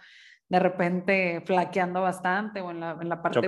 [0.49, 3.41] de repente flaqueando bastante o en la, en la parte...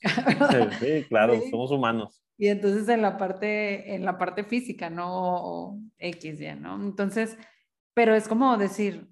[0.80, 2.22] sí, claro, somos humanos.
[2.40, 5.78] Y entonces en la parte, en la parte física, ¿no?
[5.98, 6.76] X ya, ¿no?
[6.82, 7.36] Entonces,
[7.94, 9.10] pero es como decir,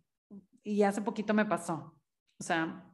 [0.64, 1.99] y hace poquito me pasó,
[2.41, 2.87] o sea,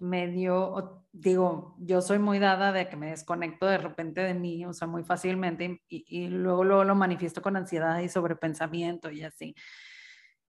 [0.00, 4.66] me dio, digo, yo soy muy dada de que me desconecto de repente de mí,
[4.66, 9.22] o sea, muy fácilmente, y, y luego, luego lo manifiesto con ansiedad y sobrepensamiento y
[9.24, 9.54] así.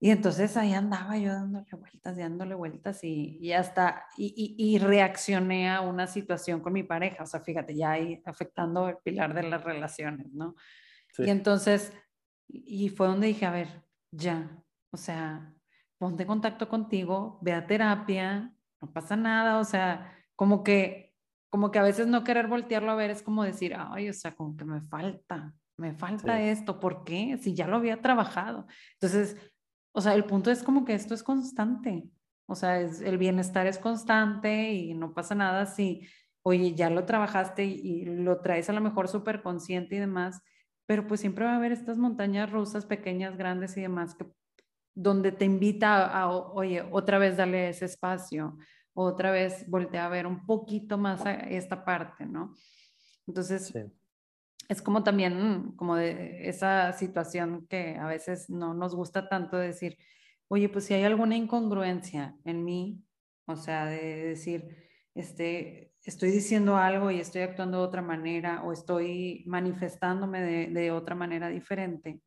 [0.05, 5.71] Y entonces ahí andaba yo dándole vueltas, dándole vueltas y, y hasta, y, y, reaccioné
[5.71, 9.45] a una situación con mi pareja, o sea, fíjate, ya ahí afectando el pilar de
[9.45, 10.57] las relaciones, ¿no?
[11.19, 11.93] Y entonces,
[12.49, 14.51] y fue donde dije, a ver, ya,
[14.91, 15.55] o sea,
[15.99, 21.15] ponte en contacto contigo, ve a terapia, no pasa nada, o sea, como que,
[21.49, 24.35] como que a veces no querer voltearlo a ver es como decir, ay, o sea,
[24.35, 27.39] como que me falta, me falta esto, ¿por qué?
[27.39, 28.67] Si ya lo había trabajado.
[28.95, 29.37] Entonces,
[29.93, 32.11] o sea, el punto es como que esto es constante.
[32.47, 36.07] O sea, es, el bienestar es constante y no pasa nada si,
[36.43, 40.43] oye, ya lo trabajaste y, lo traes a lo mejor súper consciente y demás,
[40.87, 44.27] pero pues siempre va a haber estas montañas rusas, pequeñas, grandes y demás, que,
[44.95, 48.59] donde te invita a, oye, otra vez darle ese espacio,
[48.95, 52.55] otra vez voltea a ver un poquito más a esta parte, ¿no?
[53.27, 53.73] Entonces,
[54.73, 59.99] es como también como de esa situación que a veces no nos gusta tanto decir,
[60.49, 63.05] oye, pues si hay alguna incongruencia en mí,
[63.47, 64.77] o sea, de decir,
[65.15, 71.15] este, estoy diciendo algo y estoy actuando de otra manera o estoy manifestándome de, otra
[71.15, 72.23] manera diferente.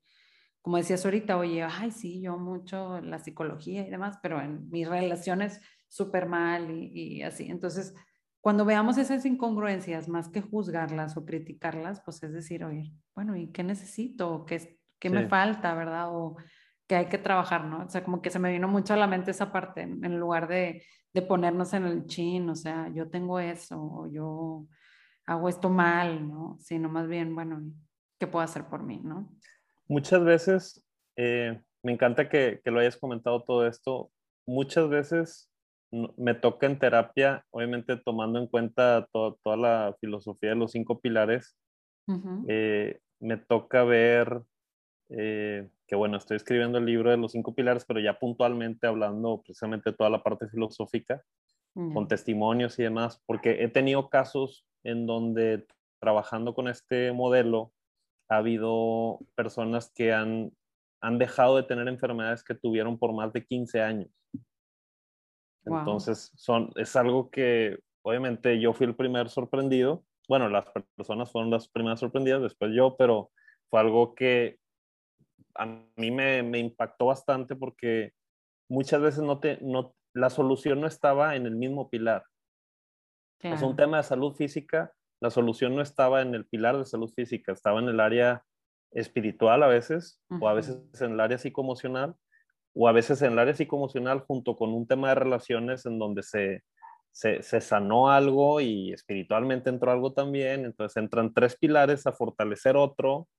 [0.61, 4.87] Como decías ahorita, oye, ay, sí, yo mucho la psicología y demás, pero en mis
[4.87, 7.49] relaciones súper mal y así.
[7.49, 7.95] Entonces,
[8.45, 13.47] cuando veamos esas incongruencias, más que juzgarlas o criticarlas, pues es decir, oye, bueno, ¿y
[13.47, 14.45] qué necesito?
[14.45, 16.15] ¿Qué, qué me falta, verdad?
[16.15, 16.37] O
[16.85, 17.85] que hay que trabajar, ¿no?
[17.85, 20.47] O sea, como que se me vino mucho a la mente esa parte, en lugar
[20.47, 24.67] de, de ponernos en el chin, o sea, yo tengo eso, o yo
[25.25, 26.59] hago esto mal, ¿no?
[26.59, 27.63] Sino más bien, bueno,
[28.19, 29.27] ¿qué puedo hacer por mí, ¿no?
[29.87, 34.11] Muchas veces, eh, me encanta que, que, lo hayas comentado todo esto,
[34.45, 35.49] muchas veces
[36.17, 41.57] me toca en terapia, obviamente tomando en cuenta toda la filosofía de los cinco pilares,
[42.47, 44.41] eh, me toca ver
[45.09, 49.41] eh, que, bueno, estoy escribiendo el libro de los cinco pilares, pero ya puntualmente hablando
[49.43, 51.23] precisamente de toda la parte filosófica,
[51.93, 55.65] con testimonios y demás, porque he tenido casos en donde
[55.99, 57.73] trabajando con este modelo
[58.29, 60.53] ha habido personas que han,
[61.01, 64.09] han dejado de tener enfermedades que tuvieron por más de 15 años.
[65.65, 70.03] Entonces, son, es algo que obviamente yo fui el primer sorprendido.
[70.27, 73.31] Bueno, las personas fueron las primeras sorprendidas, después yo, pero
[73.69, 74.59] fue algo que
[75.55, 78.13] a mí me, me impactó bastante porque
[78.69, 82.23] muchas veces no te, no, la solución no estaba en el mismo pilar.
[83.41, 87.11] Es un tema de salud física, la solución no estaba en el pilar de salud
[87.13, 88.43] física, estaba en el área
[88.91, 92.15] espiritual a veces, o a veces en el área psicoemocional,
[92.75, 96.21] o a veces en el área psicoemocional junto con un tema de relaciones en donde
[96.23, 96.63] se,
[97.11, 103.29] se, sanó algo y espiritualmente entró algo también, entonces entran tres pilares a fortalecer otro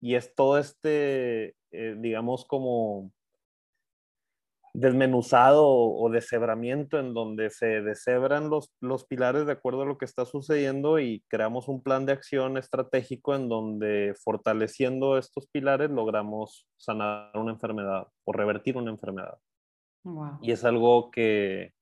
[0.00, 3.12] y es todo este, eh, digamos, como
[4.74, 10.06] desmenuzado o deshebramiento en donde se deshebran los, los pilares de acuerdo a lo que
[10.06, 16.66] está sucediendo y creamos un plan de acción estratégico en donde fortaleciendo estos pilares logramos
[16.78, 19.38] sanar una enfermedad o revertir una enfermedad.
[20.40, 21.72] Y es algo que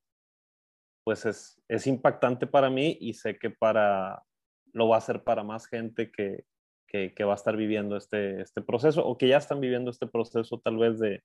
[1.04, 4.22] pues es, es impactante para mí y sé que para
[4.72, 6.44] lo va a ser para más gente que,
[6.86, 10.06] que, que va a estar viviendo este, este proceso o que ya están viviendo este
[10.06, 11.22] proceso tal vez de,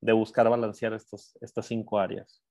[0.00, 2.42] de buscar balancear estos, estas cinco áreas.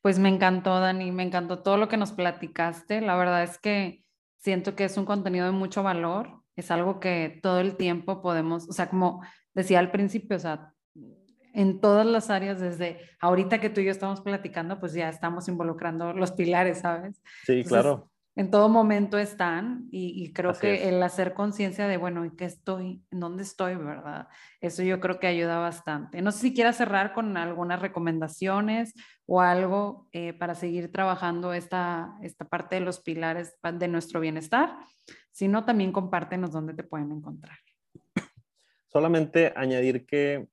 [0.00, 3.00] pues me encantó, Dani, me encantó todo lo que nos platicaste.
[3.00, 4.04] La verdad es que
[4.36, 8.68] siento que es un contenido de mucho valor, es algo que todo el tiempo podemos,
[8.68, 9.22] o sea, como
[9.54, 10.72] decía al principio, o sea,
[11.52, 15.48] en todas las áreas, desde ahorita que tú y yo estamos platicando, pues ya estamos
[15.48, 17.22] involucrando los pilares, ¿sabes?
[17.44, 18.10] Sí, claro.
[18.36, 23.02] En todo momento están y, creo que el hacer conciencia de, bueno, ¿en qué estoy?
[23.10, 23.76] ¿En dónde estoy?
[23.76, 24.28] ¿Verdad?
[24.60, 26.20] Eso yo creo que ayuda bastante.
[26.20, 28.92] No sé si quieras cerrar con algunas recomendaciones
[29.24, 34.76] o algo eh, para seguir trabajando esta, esta parte de los pilares de nuestro bienestar.
[35.30, 37.56] Si no, también compártenos dónde te pueden encontrar.
[38.88, 40.46] Solamente añadir que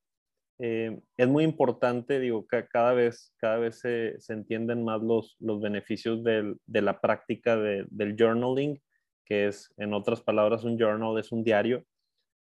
[0.59, 5.35] eh, es muy importante, digo, que cada vez, cada vez se, se entienden más los,
[5.39, 8.81] los beneficios del, de la práctica de, del journaling,
[9.25, 11.83] que es, en otras palabras, un journal es un diario.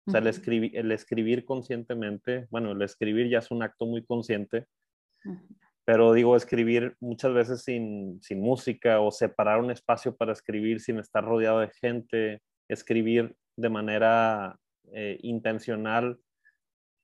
[0.06, 4.04] O sea, el, escribir, el escribir conscientemente, bueno, el escribir ya es un acto muy
[4.04, 4.66] consciente,
[5.84, 10.98] pero digo, escribir muchas veces sin, sin música o separar un espacio para escribir sin
[10.98, 14.58] estar rodeado de gente, escribir de manera
[14.92, 16.18] eh, intencional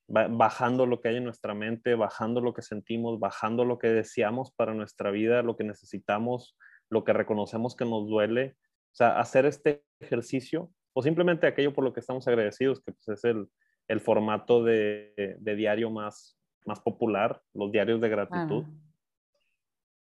[0.09, 4.51] bajando lo que hay en nuestra mente, bajando lo que sentimos, bajando lo que deseamos
[4.51, 6.57] para nuestra vida, lo que necesitamos,
[6.89, 8.55] lo que reconocemos que nos duele.
[8.91, 13.07] O sea, hacer este ejercicio o simplemente aquello por lo que estamos agradecidos, que pues,
[13.07, 13.47] es el,
[13.87, 18.65] el formato de, de, diario más, más popular, los diarios de gratitud.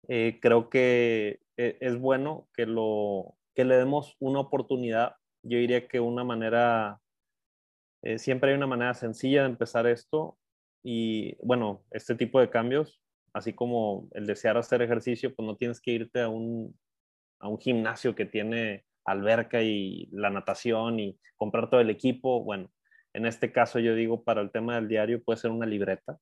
[0.07, 5.15] Eh, creo que eh, es bueno que, lo, que le demos una oportunidad.
[5.41, 6.99] Yo diría que una manera
[8.05, 10.37] eh, siempre hay una manera sencilla de empezar esto
[10.83, 13.01] y bueno, este tipo de cambios,
[13.33, 16.77] así como el desear hacer ejercicio, pues no tienes que irte a un,
[17.39, 22.43] a un gimnasio que tiene alberca y la natación y comprar todo el equipo.
[22.43, 22.71] Bueno,
[23.13, 26.19] en este caso yo digo para el tema del diario puede ser una libreta,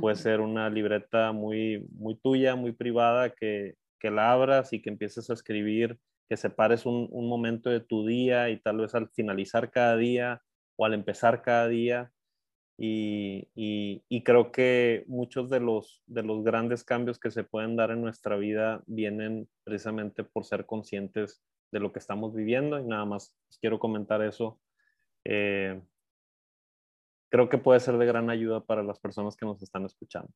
[0.00, 4.90] puede ser una libreta muy, muy tuya, muy privada, que, que la abras y que
[4.90, 5.98] empieces a escribir,
[6.28, 10.40] que separes un, un momento de tu día y tal vez al finalizar cada día
[10.84, 12.12] al empezar cada día.
[12.78, 17.90] Y, y, creo que muchos de los, de los grandes cambios que se pueden dar
[17.90, 23.04] en nuestra vida vienen precisamente por ser conscientes de lo que estamos viviendo y nada
[23.04, 24.58] más quiero comentar eso.
[25.24, 25.80] Eh,
[27.30, 30.30] creo que puede ser de gran ayuda para las personas que nos están escuchando.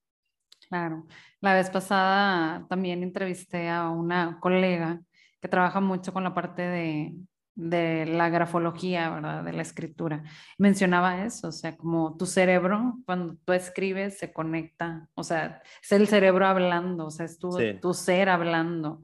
[0.68, 1.06] Claro,
[1.40, 5.00] la vez pasada también entrevisté a una colega
[5.40, 7.14] que trabaja mucho con la parte de,
[7.56, 9.42] de la grafología, ¿verdad?
[9.42, 10.22] De la escritura.
[10.58, 15.92] Mencionaba eso, o sea, como tu cerebro, cuando tú escribes, se conecta, o sea, es
[15.92, 19.00] el cerebro hablando, o sea, es tu, tu ser hablando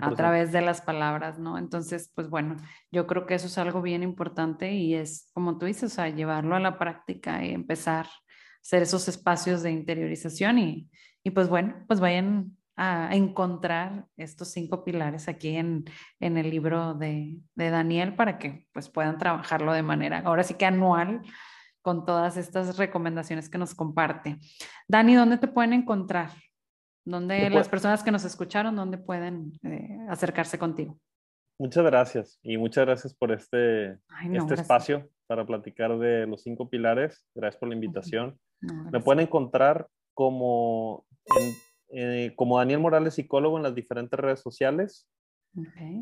[0.00, 1.58] a través de las palabras, ¿no?
[1.58, 2.56] Entonces, pues bueno,
[2.90, 6.08] yo creo que eso es algo bien importante y es, como tú dices, o sea,
[6.08, 8.10] llevarlo a la práctica y empezar a
[8.62, 10.88] hacer esos espacios de interiorización y,
[11.22, 15.84] y pues bueno, pues vayan a encontrar estos cinco pilares aquí en,
[16.20, 20.54] en el libro de, de, Daniel para que pues puedan trabajarlo de manera, ahora sí
[20.54, 21.22] que anual,
[21.82, 24.38] con todas estas recomendaciones que nos comparte.
[24.88, 26.30] Dani, ¿dónde te pueden encontrar?
[27.04, 30.96] ¿Dónde las personas que nos escucharon, dónde pueden eh, acercarse contigo?
[31.58, 33.98] Muchas gracias y muchas gracias por este,
[34.32, 37.24] este espacio para platicar de los cinco pilares.
[37.34, 38.38] Gracias por la invitación.
[38.90, 41.52] Me pueden encontrar como en
[41.94, 45.06] eh, como Daniel Morales Psicólogo en las diferentes redes sociales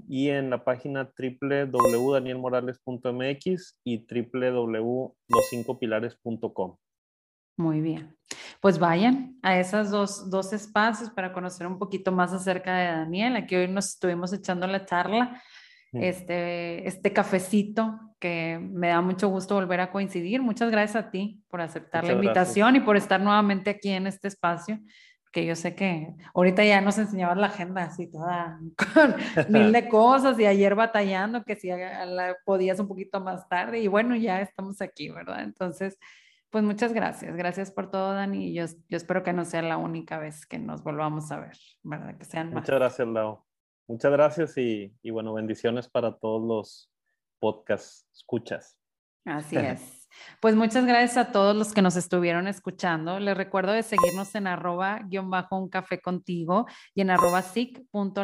[0.09, 6.77] y en la página www.danielmorales.mx y www.los5pilares.com.
[7.57, 8.17] Muy bien.
[8.61, 13.35] Pues vayan a esos dos, dos espacios para conocer un poquito más acerca de Daniel.
[13.35, 15.43] Aquí hoy nos estuvimos echando la charla,
[15.93, 20.41] este, este cafecito que me da mucho gusto volver a coincidir.
[20.43, 24.29] Muchas gracias a ti por aceptar la invitación y por estar nuevamente aquí en este
[24.29, 24.79] espacio
[25.31, 28.59] que yo sé que ahorita ya nos enseñabas la agenda así toda
[28.95, 29.15] con
[29.53, 33.89] mil de cosas y ayer batallando que si la podías un poquito más tarde y
[33.89, 35.43] bueno, ya estamos aquí, ¿verdad?
[35.43, 35.99] Entonces,
[36.51, 39.77] pues muchas gracias, gracias por todo, Dani, y yo, yo espero que no sea la
[39.77, 42.19] única vez que nos volvamos a ver, ¿verdad?
[42.19, 43.45] Que sean Muchas gracias, Lau.
[43.87, 46.91] Muchas gracias y, y bueno, bendiciones para todos los
[47.41, 48.79] podcast escuchas.
[49.25, 50.00] Así es.
[50.41, 53.19] Pues muchas gracias a todos los que nos estuvieron escuchando.
[53.19, 57.45] Les recuerdo de seguirnos en arroba guion bajo un café contigo y en arroba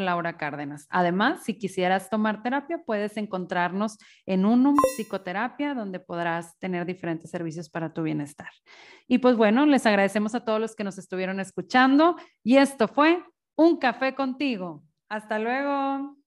[0.00, 0.86] Laura Cárdenas.
[0.90, 7.68] Además, si quisieras tomar terapia, puedes encontrarnos en Unum Psicoterapia, donde podrás tener diferentes servicios
[7.70, 8.50] para tu bienestar.
[9.08, 13.22] Y pues bueno, les agradecemos a todos los que nos estuvieron escuchando y esto fue
[13.56, 14.82] Un Café contigo.
[15.08, 16.25] Hasta luego.